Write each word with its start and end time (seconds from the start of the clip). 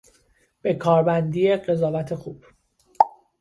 به 0.61 0.73
کاربندی 0.73 1.55
قضاوت 1.55 2.15
خوب 2.15 2.45